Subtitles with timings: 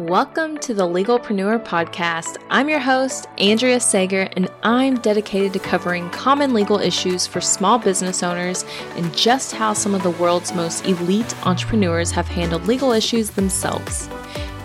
[0.00, 2.38] Welcome to the Legalpreneur Podcast.
[2.50, 7.78] I'm your host, Andrea Sager, and I'm dedicated to covering common legal issues for small
[7.78, 8.64] business owners
[8.96, 14.08] and just how some of the world's most elite entrepreneurs have handled legal issues themselves.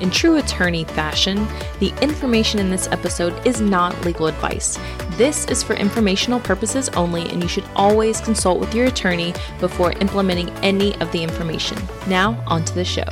[0.00, 1.44] In true attorney fashion,
[1.80, 4.78] the information in this episode is not legal advice.
[5.16, 9.90] This is for informational purposes only, and you should always consult with your attorney before
[9.94, 11.78] implementing any of the information.
[12.06, 13.08] Now, on to the show.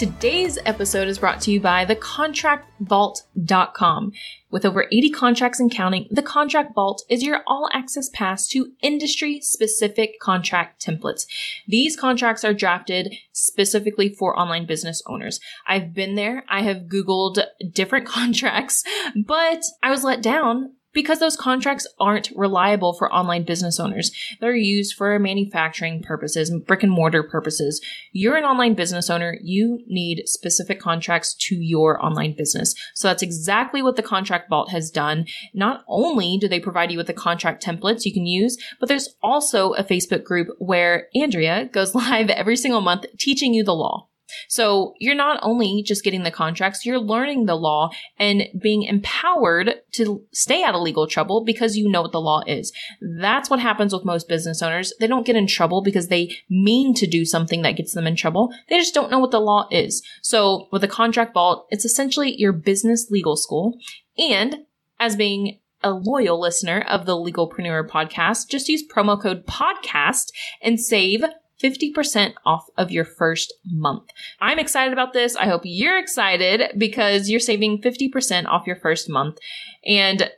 [0.00, 4.12] Today's episode is brought to you by thecontractvault.com.
[4.50, 8.72] With over 80 contracts and counting, the Contract Vault is your all access pass to
[8.80, 11.26] industry specific contract templates.
[11.68, 15.38] These contracts are drafted specifically for online business owners.
[15.66, 16.46] I've been there.
[16.48, 18.82] I have Googled different contracts,
[19.14, 24.10] but I was let down because those contracts aren't reliable for online business owners.
[24.40, 27.80] They're used for manufacturing purposes, brick and mortar purposes.
[28.12, 29.36] You're an online business owner.
[29.42, 32.74] You need specific contracts to your online business.
[32.94, 35.26] So that's exactly what the Contract Vault has done.
[35.54, 39.08] Not only do they provide you with the contract templates you can use, but there's
[39.22, 44.09] also a Facebook group where Andrea goes live every single month teaching you the law.
[44.48, 49.74] So you're not only just getting the contracts, you're learning the law and being empowered
[49.92, 52.72] to stay out of legal trouble because you know what the law is.
[53.00, 54.92] That's what happens with most business owners.
[55.00, 58.16] They don't get in trouble because they mean to do something that gets them in
[58.16, 58.52] trouble.
[58.68, 60.02] They just don't know what the law is.
[60.22, 63.78] So with a contract vault, it's essentially your business legal school.
[64.18, 64.66] And
[64.98, 70.78] as being a loyal listener of the Legalpreneur podcast, just use promo code podcast and
[70.78, 71.24] save
[71.62, 74.04] 50% off of your first month.
[74.40, 75.36] I'm excited about this.
[75.36, 79.38] I hope you're excited because you're saving 50% off your first month
[79.84, 80.30] and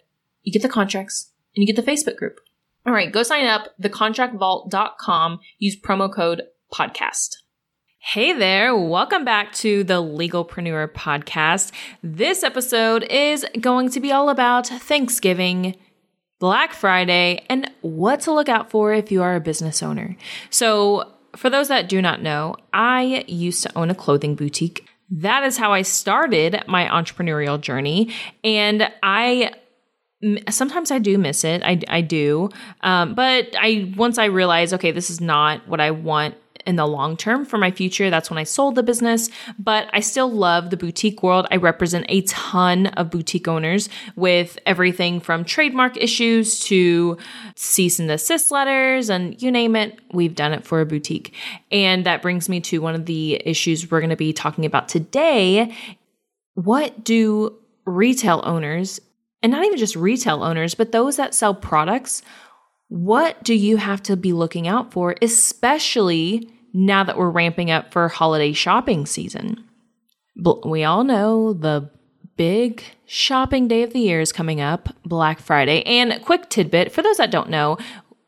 [0.43, 2.41] you get the contracts and you get the Facebook group.
[2.85, 7.37] All right, go sign up, thecontractvault.com, use promo code podcast.
[7.99, 11.71] Hey there, welcome back to the Legalpreneur podcast.
[12.03, 15.77] This episode is going to be all about Thanksgiving
[16.43, 20.17] Black Friday, and what to look out for if you are a business owner.
[20.51, 24.85] So, for those that do not know, I used to own a clothing boutique.
[25.09, 28.13] That is how I started my entrepreneurial journey.
[28.43, 29.53] And I
[30.51, 31.63] sometimes I do miss it.
[31.63, 32.51] I, I do.
[32.81, 36.35] Um, but I once I realize, okay, this is not what I want
[36.67, 38.11] in the long term for my future.
[38.11, 41.47] That's when I sold the business, but I still love the boutique world.
[41.51, 47.19] I represent a ton of boutique owners with everything from trademark issues to
[47.57, 51.35] cease and desist letters and you name it, we've done it for a boutique.
[51.71, 54.89] And that brings me to one of the issues we're going to be talking about
[54.89, 55.75] today.
[56.55, 59.01] What do retail owners,
[59.43, 62.23] and not even just retail owners, but those that sell products,
[62.93, 67.91] what do you have to be looking out for, especially now that we're ramping up
[67.91, 69.65] for holiday shopping season?
[70.67, 71.91] We all know the
[72.37, 75.83] big shopping day of the year is coming up, Black Friday.
[75.85, 77.79] And quick tidbit for those that don't know,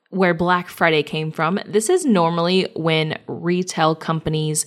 [0.08, 4.64] where Black Friday came from, this is normally when retail companies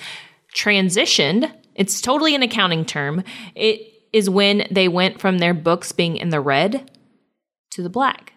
[0.56, 1.52] transitioned.
[1.74, 3.24] It's totally an accounting term.
[3.56, 3.82] It
[4.14, 6.92] is when they went from their books being in the red
[7.72, 8.34] to the black.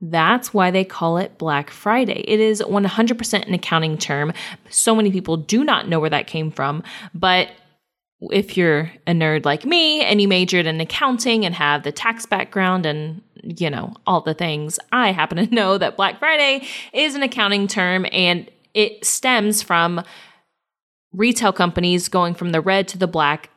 [0.00, 2.24] That's why they call it Black Friday.
[2.26, 4.32] It is 100% an accounting term.
[4.70, 6.82] So many people do not know where that came from,
[7.14, 7.50] but
[8.30, 12.26] if you're a nerd like me and you majored in accounting and have the tax
[12.26, 17.14] background and you know all the things i happen to know that black friday is
[17.14, 20.04] an accounting term and it stems from
[21.12, 23.48] retail companies going from the red to the black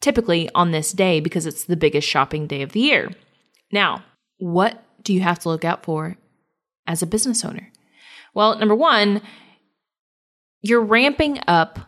[0.00, 3.10] typically on this day because it's the biggest shopping day of the year
[3.70, 4.02] now
[4.38, 6.16] what do you have to look out for
[6.86, 7.70] as a business owner?
[8.34, 9.22] Well, number one,
[10.62, 11.78] you're ramping up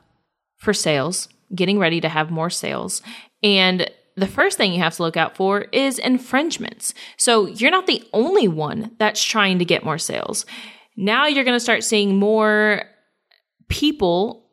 [0.56, 3.02] for sales, getting ready to have more sales.
[3.42, 6.94] And the first thing you have to look out for is infringements.
[7.16, 10.46] So you're not the only one that's trying to get more sales.
[10.96, 12.84] Now you're going to start seeing more
[13.68, 14.46] people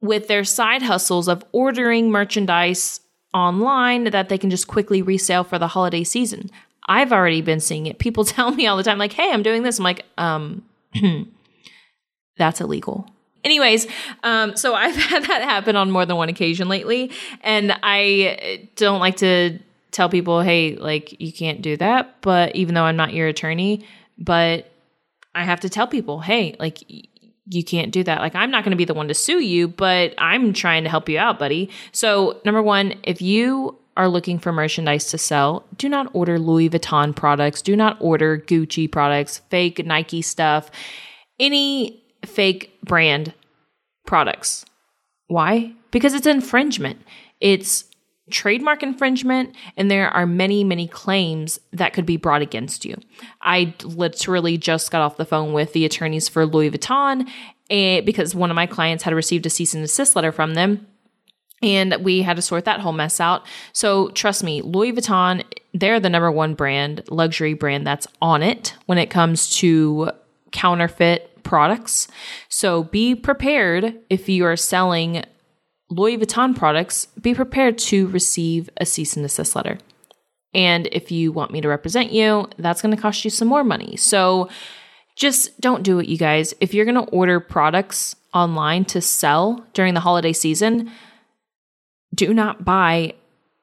[0.00, 3.00] with their side hustles of ordering merchandise
[3.32, 6.50] online that they can just quickly resell for the holiday season.
[6.86, 7.98] I've already been seeing it.
[7.98, 9.78] People tell me all the time, like, hey, I'm doing this.
[9.78, 10.64] I'm like, um,
[12.36, 13.08] that's illegal.
[13.42, 13.86] Anyways,
[14.22, 17.10] um, so I've had that happen on more than one occasion lately.
[17.42, 19.58] And I don't like to
[19.90, 22.20] tell people, hey, like, you can't do that.
[22.20, 23.86] But even though I'm not your attorney,
[24.18, 24.70] but
[25.34, 26.82] I have to tell people, hey, like,
[27.46, 28.20] you can't do that.
[28.20, 30.90] Like, I'm not going to be the one to sue you, but I'm trying to
[30.90, 31.70] help you out, buddy.
[31.92, 36.70] So, number one, if you are looking for merchandise to sell, do not order Louis
[36.70, 37.62] Vuitton products.
[37.62, 40.70] Do not order Gucci products, fake Nike stuff,
[41.38, 43.34] any fake brand
[44.06, 44.64] products.
[45.28, 45.72] Why?
[45.90, 47.00] Because it's infringement.
[47.40, 47.84] It's
[48.30, 52.96] trademark infringement, and there are many, many claims that could be brought against you.
[53.42, 57.28] I literally just got off the phone with the attorneys for Louis Vuitton and,
[57.70, 60.86] eh, because one of my clients had received a cease and desist letter from them.
[61.64, 63.46] And we had to sort that whole mess out.
[63.72, 68.74] So trust me, Louis Vuitton, they're the number one brand, luxury brand that's on it
[68.84, 70.10] when it comes to
[70.52, 72.06] counterfeit products.
[72.50, 75.24] So be prepared if you are selling
[75.88, 79.78] Louis Vuitton products, be prepared to receive a cease and desist letter.
[80.52, 83.64] And if you want me to represent you, that's going to cost you some more
[83.64, 83.96] money.
[83.96, 84.50] So
[85.16, 86.52] just don't do it, you guys.
[86.60, 90.90] If you're going to order products online to sell during the holiday season,
[92.14, 93.14] do not buy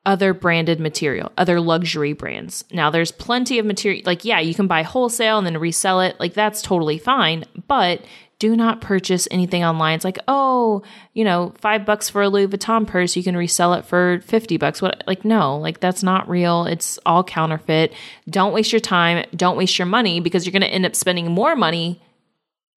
[0.06, 2.66] other branded material, other luxury brands.
[2.72, 4.02] Now, there's plenty of material.
[4.06, 6.20] Like, yeah, you can buy wholesale and then resell it.
[6.20, 7.46] Like, that's totally fine.
[7.68, 8.02] But
[8.40, 9.96] do not purchase anything online.
[9.96, 10.82] It's like, oh,
[11.14, 14.58] you know, five bucks for a Louis Vuitton purse, you can resell it for 50
[14.58, 14.82] bucks.
[14.82, 16.66] What, like, no, like, that's not real.
[16.66, 17.94] It's all counterfeit.
[18.28, 19.24] Don't waste your time.
[19.36, 22.02] Don't waste your money because you're going to end up spending more money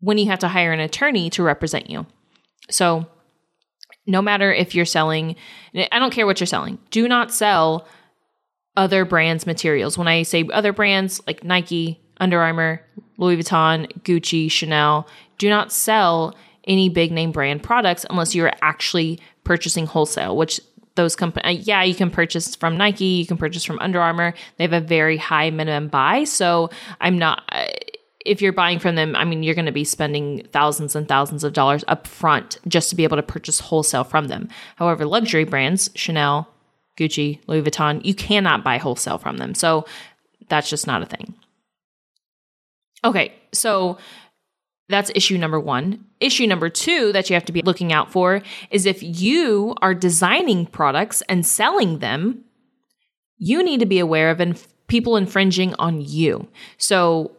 [0.00, 2.04] when you have to hire an attorney to represent you.
[2.68, 3.06] So,
[4.06, 5.36] no matter if you're selling,
[5.74, 7.86] I don't care what you're selling, do not sell
[8.76, 9.96] other brands' materials.
[9.96, 12.80] When I say other brands like Nike, Under Armour,
[13.18, 15.06] Louis Vuitton, Gucci, Chanel,
[15.38, 16.34] do not sell
[16.66, 20.60] any big name brand products unless you're actually purchasing wholesale, which
[20.96, 24.34] those companies, uh, yeah, you can purchase from Nike, you can purchase from Under Armour.
[24.56, 26.24] They have a very high minimum buy.
[26.24, 26.70] So
[27.00, 27.66] I'm not, uh,
[28.24, 31.44] if you're buying from them, I mean, you're going to be spending thousands and thousands
[31.44, 34.48] of dollars up front just to be able to purchase wholesale from them.
[34.76, 36.48] However, luxury brands, Chanel,
[36.96, 39.54] Gucci, Louis Vuitton, you cannot buy wholesale from them.
[39.54, 39.84] So
[40.48, 41.34] that's just not a thing.
[43.04, 43.98] Okay, so
[44.88, 46.04] that's issue number one.
[46.20, 49.94] Issue number two that you have to be looking out for is if you are
[49.94, 52.44] designing products and selling them,
[53.36, 56.48] you need to be aware of inf- people infringing on you.
[56.78, 57.32] So,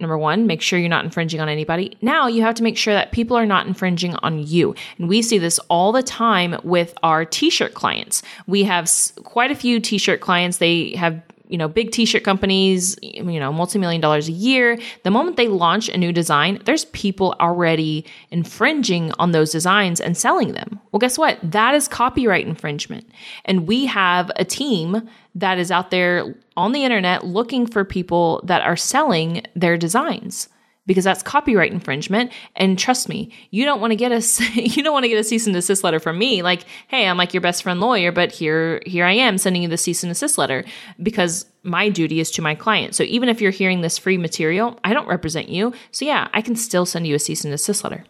[0.00, 1.96] number one, make sure you're not infringing on anybody.
[2.00, 4.74] Now you have to make sure that people are not infringing on you.
[4.98, 8.22] And we see this all the time with our t shirt clients.
[8.46, 8.90] We have
[9.24, 10.58] quite a few t shirt clients.
[10.58, 11.20] They have
[11.50, 15.88] you know, big t-shirt companies, you know, multi-million dollars a year, the moment they launch
[15.88, 20.80] a new design, there's people already infringing on those designs and selling them.
[20.92, 21.38] Well, guess what?
[21.42, 23.10] That is copyright infringement.
[23.44, 28.40] And we have a team that is out there on the internet looking for people
[28.44, 30.48] that are selling their designs
[30.90, 32.32] because that's copyright infringement.
[32.56, 34.20] And trust me, you don't want to get a
[34.60, 36.42] you don't want to get a cease and desist letter from me.
[36.42, 39.68] Like, hey, I'm like your best friend lawyer, but here here I am sending you
[39.68, 40.64] the cease and desist letter
[41.00, 42.96] because my duty is to my client.
[42.96, 45.72] So even if you're hearing this free material, I don't represent you.
[45.92, 48.04] So yeah, I can still send you a cease and desist letter.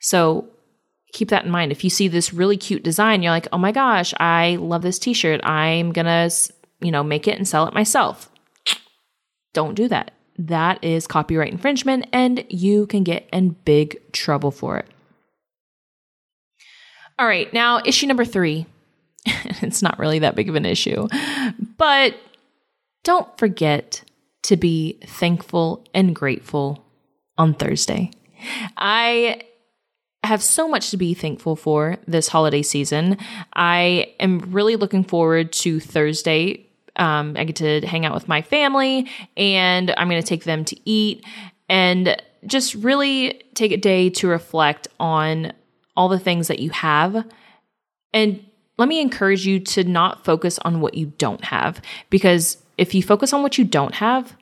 [0.00, 0.48] So
[1.12, 1.70] keep that in mind.
[1.70, 4.98] If you see this really cute design, you're like, "Oh my gosh, I love this
[4.98, 5.40] t-shirt.
[5.44, 6.34] I'm going to,
[6.80, 8.28] you know, make it and sell it myself."
[9.52, 14.78] Don't do that that is copyright infringement and you can get in big trouble for
[14.78, 14.86] it.
[17.18, 18.66] All right, now issue number three.
[19.26, 21.06] it's not really that big of an issue,
[21.76, 22.16] but
[23.04, 24.02] don't forget
[24.44, 26.84] to be thankful and grateful
[27.38, 28.10] on Thursday.
[28.76, 29.42] I
[30.24, 33.18] have so much to be thankful for this holiday season.
[33.54, 38.42] I am really looking forward to Thursday um, I get to hang out with my
[38.42, 41.24] family and I'm going to take them to eat
[41.68, 45.52] and just really take a day to reflect on
[45.96, 47.24] all the things that you have.
[48.12, 48.44] And
[48.78, 51.80] let me encourage you to not focus on what you don't have
[52.10, 54.36] because if you focus on what you don't have,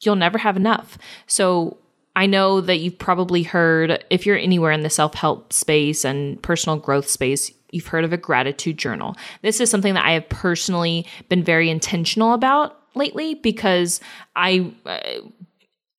[0.00, 0.98] you'll never have enough.
[1.26, 1.78] So
[2.16, 6.40] I know that you've probably heard, if you're anywhere in the self help space and
[6.42, 9.16] personal growth space, you've heard of a gratitude journal.
[9.42, 14.00] This is something that I have personally been very intentional about lately because
[14.36, 14.72] I.
[14.86, 15.00] Uh,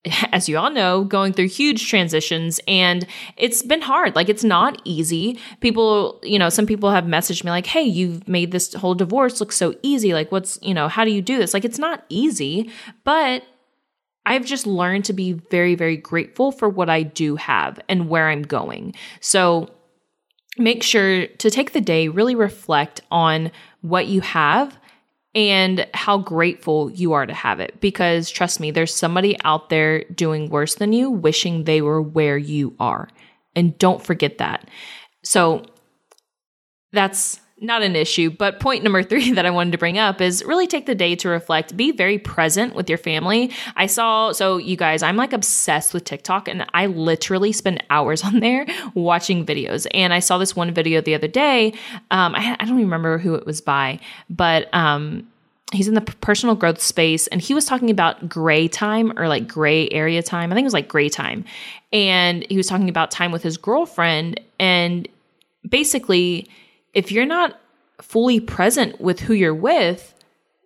[0.32, 3.06] as you all know, going through huge transitions and
[3.36, 4.14] it's been hard.
[4.14, 5.38] Like it's not easy.
[5.60, 9.40] People, you know, some people have messaged me like, Hey, you've made this whole divorce
[9.40, 10.14] look so easy.
[10.14, 11.52] Like what's, you know, how do you do this?
[11.52, 12.70] Like it's not easy,
[13.04, 13.42] but
[14.26, 18.28] I've just learned to be very, very grateful for what I do have and where
[18.28, 18.94] I'm going.
[19.20, 19.70] So
[20.58, 23.50] make sure to take the day, really reflect on
[23.82, 24.78] what you have
[25.34, 27.80] and how grateful you are to have it.
[27.80, 32.38] Because trust me, there's somebody out there doing worse than you, wishing they were where
[32.38, 33.08] you are.
[33.54, 34.68] And don't forget that.
[35.24, 35.62] So
[36.92, 38.30] that's not an issue.
[38.30, 41.16] But point number three that I wanted to bring up is really take the day
[41.16, 43.50] to reflect, be very present with your family.
[43.76, 48.24] I saw, so you guys, I'm like obsessed with TikTok and I literally spend hours
[48.24, 49.86] on there watching videos.
[49.92, 51.72] And I saw this one video the other day.
[52.10, 55.26] Um, I, I don't even remember who it was by, but, um,
[55.72, 59.48] he's in the personal growth space and he was talking about gray time or like
[59.48, 60.52] gray area time.
[60.52, 61.44] I think it was like gray time.
[61.92, 64.40] And he was talking about time with his girlfriend.
[64.60, 65.08] And
[65.68, 66.48] basically,
[66.96, 67.60] if you're not
[68.00, 70.14] fully present with who you're with,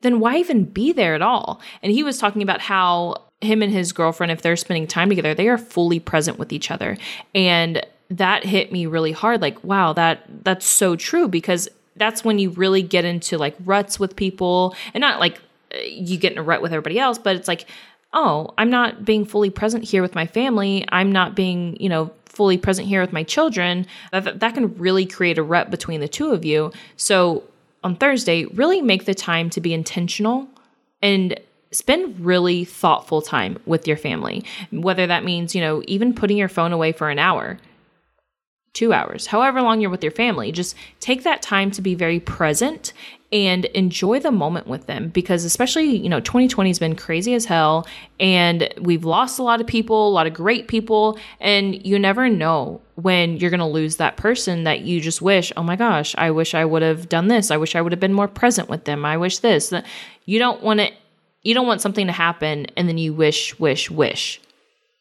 [0.03, 1.61] then why even be there at all?
[1.83, 5.35] And he was talking about how him and his girlfriend, if they're spending time together,
[5.35, 6.97] they are fully present with each other.
[7.35, 9.43] And that hit me really hard.
[9.43, 13.99] Like, wow, that that's so true because that's when you really get into like ruts
[13.99, 15.41] with people and not like
[15.75, 17.67] uh, you get in a rut with everybody else, but it's like,
[18.13, 20.85] oh, I'm not being fully present here with my family.
[20.91, 23.87] I'm not being, you know, fully present here with my children.
[24.13, 26.73] That, that can really create a rut between the two of you.
[26.97, 27.43] So
[27.83, 30.49] on Thursday, really make the time to be intentional
[31.03, 31.39] and
[31.73, 34.45] spend really thoughtful time with your family.
[34.71, 37.59] Whether that means, you know, even putting your phone away for an hour
[38.73, 40.53] two hours, however long you're with your family.
[40.53, 42.93] Just take that time to be very present
[43.33, 47.45] and enjoy the moment with them because especially, you know, 2020 has been crazy as
[47.45, 47.87] hell
[48.19, 52.29] and we've lost a lot of people, a lot of great people, and you never
[52.29, 56.15] know when you're going to lose that person that you just wish, "Oh my gosh,
[56.19, 57.51] I wish I would have done this.
[57.51, 59.05] I wish I would have been more present with them.
[59.05, 59.73] I wish this."
[60.27, 60.91] You don't want to
[61.43, 64.41] you don't want something to happen and then you wish, wish, wish.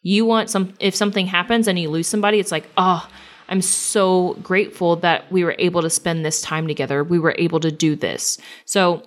[0.01, 3.07] You want some if something happens and you lose somebody, it's like, "Oh,
[3.49, 7.03] I'm so grateful that we were able to spend this time together.
[7.03, 8.37] We were able to do this.
[8.65, 9.03] So,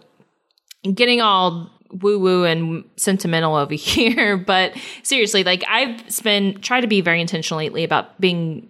[0.95, 1.71] getting all
[2.01, 7.21] woo woo and sentimental over here, but seriously, like I've been try to be very
[7.21, 8.69] intentional lately about being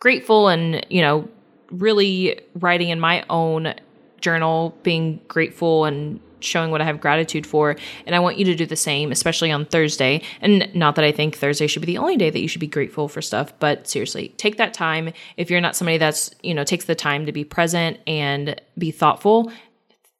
[0.00, 1.28] grateful and, you know,
[1.70, 3.74] really writing in my own
[4.20, 7.76] journal, being grateful and showing what I have gratitude for.
[8.06, 10.22] And I want you to do the same, especially on Thursday.
[10.40, 12.66] And not that I think Thursday should be the only day that you should be
[12.66, 15.12] grateful for stuff, but seriously, take that time.
[15.36, 18.90] If you're not somebody that's, you know, takes the time to be present and be
[18.90, 19.52] thoughtful,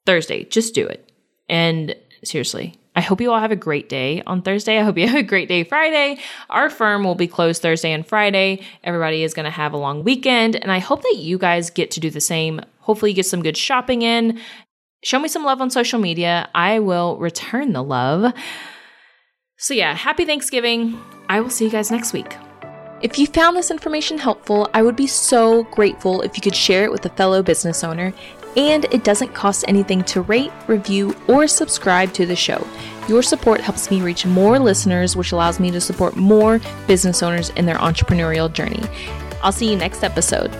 [0.06, 1.10] Thursday, just do it.
[1.48, 4.78] And seriously, I hope you all have a great day on Thursday.
[4.78, 6.18] I hope you have a great day Friday.
[6.48, 8.64] Our firm will be closed Thursday and Friday.
[8.84, 11.90] Everybody is going to have a long weekend, and I hope that you guys get
[11.92, 12.60] to do the same.
[12.80, 14.38] Hopefully, you get some good shopping in,
[15.04, 16.48] show me some love on social media.
[16.54, 18.32] I will return the love.
[19.56, 21.00] So, yeah, happy Thanksgiving.
[21.28, 22.36] I will see you guys next week.
[23.02, 26.84] If you found this information helpful, I would be so grateful if you could share
[26.84, 28.12] it with a fellow business owner.
[28.56, 32.66] And it doesn't cost anything to rate, review, or subscribe to the show.
[33.08, 37.50] Your support helps me reach more listeners, which allows me to support more business owners
[37.50, 38.82] in their entrepreneurial journey.
[39.42, 40.50] I'll see you next episode.